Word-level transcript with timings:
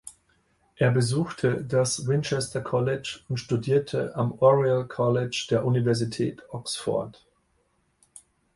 Er 0.77 0.89
besuchte 0.89 1.63
das 1.63 2.07
Winchester 2.07 2.59
College 2.59 3.19
und 3.29 3.37
studierte 3.37 4.15
am 4.15 4.31
Oriel 4.39 4.85
College 4.87 5.45
der 5.51 5.63
Universität 5.63 6.41
Oxford. 6.51 7.23